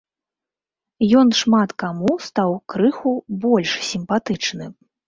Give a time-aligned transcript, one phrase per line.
[1.19, 3.17] Ён шмат каму стаў крыху
[3.47, 4.65] больш сімпатычны.